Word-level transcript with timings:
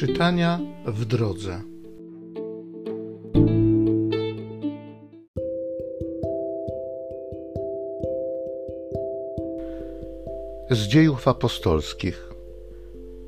Czytania 0.00 0.60
w 0.86 1.04
drodze. 1.04 1.60
Z 10.70 10.86
dziejów 10.86 11.28
apostolskich. 11.28 12.30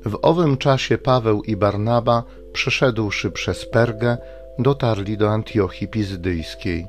W 0.05 0.19
owym 0.21 0.57
czasie 0.57 0.97
Paweł 0.97 1.43
i 1.43 1.55
Barnaba, 1.55 2.23
przeszedłszy 2.53 3.31
przez 3.31 3.65
Pergę, 3.65 4.17
dotarli 4.59 5.17
do 5.17 5.29
Antiochii 5.29 5.87
Pizdyjskiej. 5.87 6.87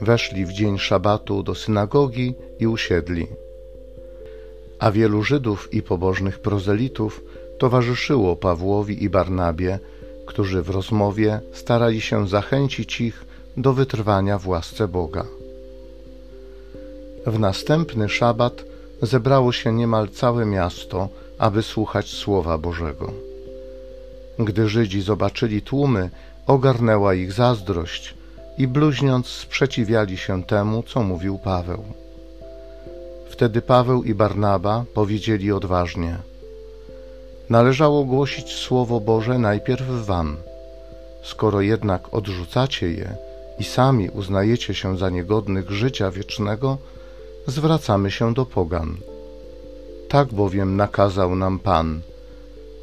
Weszli 0.00 0.46
w 0.46 0.52
dzień 0.52 0.78
szabatu 0.78 1.42
do 1.42 1.54
synagogi 1.54 2.34
i 2.58 2.66
usiedli. 2.66 3.26
A 4.78 4.90
wielu 4.90 5.22
Żydów 5.22 5.74
i 5.74 5.82
pobożnych 5.82 6.38
prozelitów 6.38 7.22
towarzyszyło 7.58 8.36
Pawłowi 8.36 9.04
i 9.04 9.10
Barnabie, 9.10 9.78
którzy 10.26 10.62
w 10.62 10.70
rozmowie 10.70 11.40
starali 11.52 12.00
się 12.00 12.28
zachęcić 12.28 13.00
ich 13.00 13.24
do 13.56 13.72
wytrwania 13.72 14.38
w 14.38 14.48
łasce 14.48 14.88
Boga. 14.88 15.24
W 17.26 17.38
następny 17.38 18.08
szabat 18.08 18.64
zebrało 19.02 19.52
się 19.52 19.72
niemal 19.72 20.08
całe 20.08 20.46
miasto, 20.46 21.08
aby 21.38 21.62
słuchać 21.62 22.08
Słowa 22.08 22.58
Bożego. 22.58 23.12
Gdy 24.38 24.68
Żydzi 24.68 25.02
zobaczyli 25.02 25.62
tłumy, 25.62 26.10
ogarnęła 26.46 27.14
ich 27.14 27.32
zazdrość 27.32 28.14
i 28.58 28.68
bluźniąc 28.68 29.26
sprzeciwiali 29.26 30.16
się 30.16 30.44
temu, 30.44 30.82
co 30.82 31.02
mówił 31.02 31.38
Paweł. 31.38 31.84
Wtedy 33.30 33.62
Paweł 33.62 34.02
i 34.04 34.14
Barnaba 34.14 34.84
powiedzieli 34.94 35.52
odważnie: 35.52 36.16
Należało 37.50 38.04
głosić 38.04 38.54
Słowo 38.54 39.00
Boże 39.00 39.38
najpierw 39.38 39.86
Wam. 40.06 40.36
Skoro 41.22 41.60
jednak 41.60 42.14
odrzucacie 42.14 42.92
je 42.92 43.16
i 43.58 43.64
sami 43.64 44.10
uznajecie 44.10 44.74
się 44.74 44.98
za 44.98 45.10
niegodnych 45.10 45.70
życia 45.70 46.10
wiecznego, 46.10 46.78
zwracamy 47.46 48.10
się 48.10 48.34
do 48.34 48.46
Pogan. 48.46 48.96
Tak 50.08 50.28
bowiem 50.28 50.76
nakazał 50.76 51.36
nam 51.36 51.58
Pan: 51.58 52.00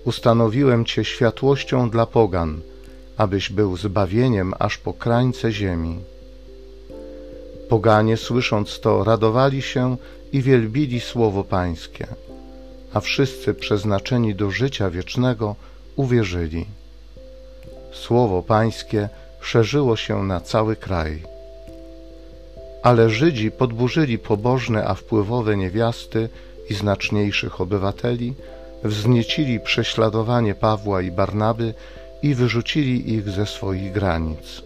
Ustanowiłem 0.05 0.85
Cię 0.85 1.05
światłością 1.05 1.89
dla 1.89 2.05
Pogan, 2.05 2.61
abyś 3.17 3.49
był 3.49 3.77
zbawieniem 3.77 4.53
aż 4.59 4.77
po 4.77 4.93
krańce 4.93 5.51
ziemi. 5.51 5.99
Poganie, 7.69 8.17
słysząc 8.17 8.79
to, 8.79 9.03
radowali 9.03 9.61
się 9.61 9.97
i 10.31 10.41
wielbili 10.41 10.99
słowo 10.99 11.43
Pańskie, 11.43 12.07
a 12.93 12.99
wszyscy 12.99 13.53
przeznaczeni 13.53 14.35
do 14.35 14.51
życia 14.51 14.89
wiecznego 14.89 15.55
uwierzyli. 15.95 16.65
Słowo 17.91 18.41
Pańskie 18.41 19.09
szerzyło 19.41 19.95
się 19.95 20.23
na 20.23 20.39
cały 20.41 20.75
kraj. 20.75 21.23
Ale 22.83 23.09
Żydzi 23.09 23.51
podburzyli 23.51 24.19
pobożne, 24.19 24.87
a 24.87 24.93
wpływowe 24.93 25.57
niewiasty 25.57 26.29
i 26.69 26.73
znaczniejszych 26.73 27.61
obywateli, 27.61 28.33
wzniecili 28.83 29.59
prześladowanie 29.59 30.55
Pawła 30.55 31.01
i 31.01 31.11
Barnaby 31.11 31.73
i 32.23 32.35
wyrzucili 32.35 33.13
ich 33.13 33.29
ze 33.29 33.45
swoich 33.45 33.91
granic. 33.91 34.61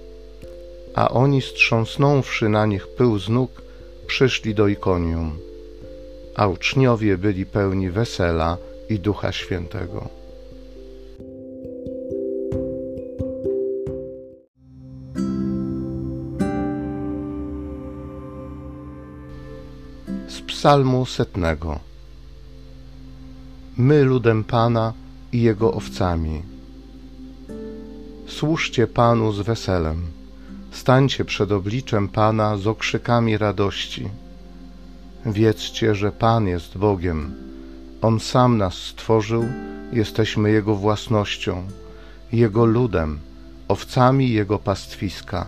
A 0.96 1.10
oni, 1.10 1.42
strząsnąwszy 1.42 2.50
na 2.50 2.66
nich 2.66 2.88
pył 2.88 3.20
z 3.20 3.30
nóg, 3.30 3.62
przyszli 4.08 4.56
do 4.56 4.68
Ikonium, 4.68 5.40
a 6.38 6.48
uczniowie 6.48 7.18
byli 7.18 7.46
pełni 7.46 7.90
wesela 7.90 8.58
i 8.90 9.00
Ducha 9.00 9.32
Świętego. 9.32 10.10
Z 20.28 20.42
psalmu 20.48 21.06
setnego 21.06 21.80
My 23.78 24.04
ludem 24.04 24.44
Pana 24.44 24.94
i 25.32 25.42
Jego 25.42 25.74
owcami. 25.74 26.42
Służcie 28.28 28.88
Panu 28.88 29.32
z 29.32 29.42
weselem, 29.42 30.02
stańcie 30.72 31.26
przed 31.26 31.52
obliczem 31.52 32.08
Pana 32.08 32.58
z 32.58 32.68
okrzykami 32.68 33.38
radości. 33.38 34.10
Wiedzcie, 35.26 35.96
że 35.96 36.12
Pan 36.12 36.48
jest 36.48 36.78
Bogiem. 36.78 37.36
On 38.02 38.20
sam 38.20 38.58
nas 38.58 38.74
stworzył, 38.74 39.46
jesteśmy 39.92 40.52
Jego 40.52 40.76
własnością, 40.76 41.68
Jego 42.32 42.66
ludem, 42.66 43.20
owcami 43.68 44.32
Jego 44.32 44.60
pastwiska. 44.60 45.48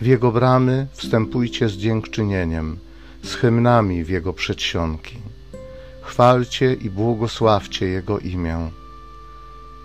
W 0.00 0.06
Jego 0.06 0.32
bramy 0.32 0.86
wstępujcie 0.92 1.68
z 1.68 1.72
dziękczynieniem, 1.72 2.78
z 3.22 3.34
hymnami 3.34 4.04
w 4.04 4.08
Jego 4.08 4.32
przedsionki. 4.32 5.16
Chwalcie 6.02 6.74
i 6.74 6.90
błogosławcie 6.90 7.86
Jego 7.86 8.18
imię. 8.18 8.70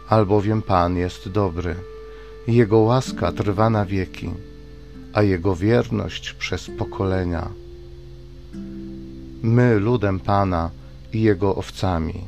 Albowiem 0.10 0.62
Pan 0.62 0.98
jest 0.98 1.30
dobry, 1.30 1.76
Jego 2.48 2.78
łaska 2.78 3.32
trwa 3.32 3.70
na 3.70 3.86
wieki, 3.86 4.30
a 5.14 5.22
Jego 5.22 5.56
wierność 5.56 6.34
przez 6.34 6.70
pokolenia. 6.78 7.50
My 9.48 9.80
ludem 9.80 10.20
Pana 10.20 10.72
i 11.14 11.22
Jego 11.22 11.56
owcami. 11.56 12.28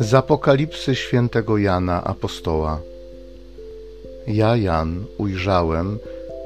Z 0.00 0.14
Apokalipsy 0.14 0.94
świętego 0.94 1.58
Jana 1.58 2.04
Apostoła. 2.04 2.80
Ja, 4.26 4.56
Jan, 4.56 5.04
ujrzałem, 5.18 5.98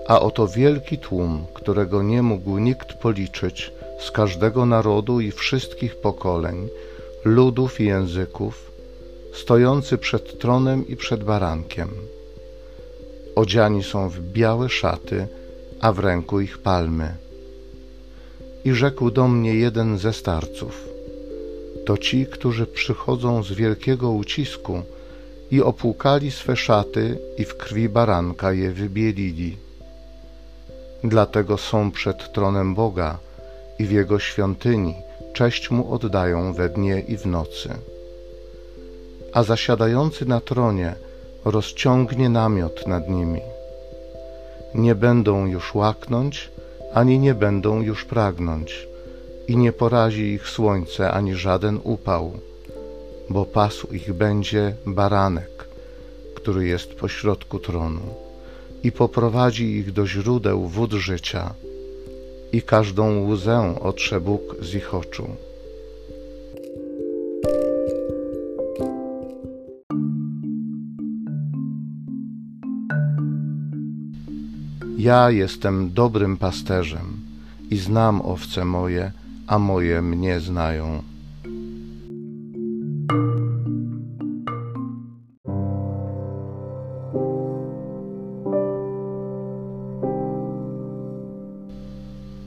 a 0.09 0.21
oto 0.21 0.49
wielki 0.49 0.99
tłum, 0.99 1.45
którego 1.55 2.03
nie 2.03 2.23
mógł 2.23 2.59
nikt 2.59 2.93
policzyć, 2.93 3.73
z 4.01 4.11
każdego 4.11 4.67
narodu 4.67 5.21
i 5.21 5.31
wszystkich 5.31 5.97
pokoleń, 5.97 6.69
ludów 7.25 7.81
i 7.81 7.85
języków, 7.85 8.70
stojący 9.33 9.99
przed 9.99 10.39
tronem 10.39 10.89
i 10.89 10.97
przed 10.97 11.25
barankiem. 11.25 11.89
Odziani 13.37 13.83
są 13.83 14.09
w 14.09 14.21
białe 14.21 14.69
szaty, 14.69 15.27
a 15.81 15.93
w 15.93 15.99
ręku 15.99 16.41
ich 16.41 16.59
palmy. 16.59 17.15
I 18.65 18.73
rzekł 18.73 19.11
do 19.11 19.29
mnie 19.29 19.55
jeden 19.55 19.99
ze 19.99 20.13
starców: 20.13 20.89
To 21.87 21.99
ci, 21.99 22.27
którzy 22.27 22.67
przychodzą 22.67 23.43
z 23.43 23.53
wielkiego 23.53 24.11
ucisku 24.11 24.83
i 25.51 25.63
opłukali 25.63 26.31
swe 26.31 26.57
szaty 26.57 27.19
i 27.39 27.45
w 27.45 27.57
krwi 27.57 27.89
baranka 27.89 28.53
je 28.53 28.73
wybielili. 28.73 29.57
Dlatego 31.05 31.59
są 31.59 31.91
przed 31.91 32.33
tronem 32.33 32.75
Boga 32.75 33.19
i 33.79 33.85
w 33.85 33.91
Jego 33.91 34.19
świątyni 34.19 34.95
cześć 35.33 35.71
Mu 35.71 35.95
oddają 35.95 36.53
we 36.53 36.69
dnie 36.69 37.01
i 37.09 37.17
w 37.17 37.27
nocy. 37.27 37.69
A 39.33 39.43
zasiadający 39.43 40.27
na 40.27 40.41
tronie 40.41 40.95
rozciągnie 41.45 42.29
namiot 42.29 42.87
nad 42.87 43.09
nimi. 43.09 43.41
Nie 44.75 44.95
będą 44.95 45.47
już 45.47 45.75
łaknąć, 45.75 46.51
ani 46.95 47.19
nie 47.19 47.35
będą 47.35 47.81
już 47.81 48.05
pragnąć, 48.05 48.89
i 49.49 49.57
nie 49.57 49.73
porazi 49.73 50.23
ich 50.23 50.49
słońce 50.49 51.11
ani 51.11 51.35
żaden 51.35 51.81
upał, 51.85 52.33
bo 53.31 53.45
pasł 53.45 53.87
ich 53.87 54.13
będzie 54.13 54.75
baranek, 54.87 55.69
który 56.35 56.67
jest 56.67 56.95
pośrodku 56.95 57.59
tronu 57.59 58.01
i 58.83 58.93
poprowadzi 58.93 59.77
ich 59.77 59.93
do 59.93 60.07
źródeł 60.07 60.69
wód 60.69 60.93
życia 60.93 61.55
i 62.53 62.63
każdą 62.63 63.29
łzę 63.29 63.75
otrze 63.81 64.21
Bóg 64.21 64.57
z 64.61 64.75
ich 64.75 64.95
oczu. 64.95 65.29
Ja 75.01 75.31
jestem 75.31 75.93
dobrym 75.93 76.37
pasterzem 76.37 77.17
i 77.71 77.77
znam 77.77 78.21
owce 78.21 78.65
moje, 78.65 79.13
a 79.47 79.59
moje 79.59 80.03
mnie 80.03 80.41
znają. 80.41 81.03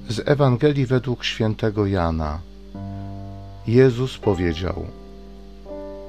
Z 0.09 0.21
Ewangelii 0.25 0.85
według 0.85 1.23
świętego 1.23 1.85
Jana. 1.85 2.39
Jezus 3.67 4.17
powiedział: 4.17 4.85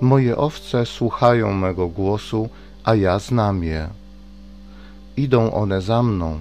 Moje 0.00 0.37
owce 0.37 0.87
słuchają 0.87 1.52
mego 1.52 1.88
głosu, 1.88 2.49
a 2.85 2.94
ja 2.94 3.19
znam 3.19 3.64
je. 3.64 4.04
Idą 5.16 5.52
one 5.52 5.81
za 5.81 6.02
mną, 6.02 6.40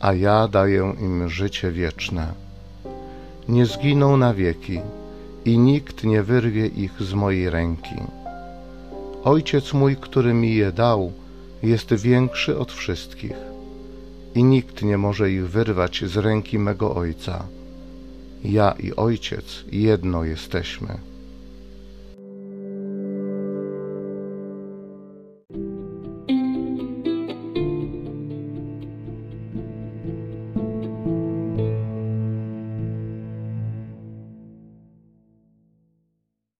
a 0.00 0.14
ja 0.14 0.48
daję 0.48 0.94
im 1.00 1.28
życie 1.28 1.72
wieczne. 1.72 2.32
Nie 3.48 3.66
zginą 3.66 4.16
na 4.16 4.34
wieki 4.34 4.80
i 5.44 5.58
nikt 5.58 6.04
nie 6.04 6.22
wyrwie 6.22 6.66
ich 6.66 7.02
z 7.02 7.14
mojej 7.14 7.50
ręki. 7.50 7.96
Ojciec 9.24 9.72
mój, 9.72 9.96
który 9.96 10.34
mi 10.34 10.54
je 10.54 10.72
dał, 10.72 11.12
jest 11.62 11.94
większy 11.94 12.58
od 12.58 12.72
wszystkich 12.72 13.36
i 14.34 14.44
nikt 14.44 14.82
nie 14.82 14.98
może 14.98 15.30
ich 15.30 15.50
wyrwać 15.50 16.04
z 16.06 16.16
ręki 16.16 16.58
mego 16.58 16.94
Ojca. 16.94 17.44
Ja 18.44 18.74
i 18.78 18.96
Ojciec 18.96 19.64
jedno 19.72 20.24
jesteśmy. 20.24 21.11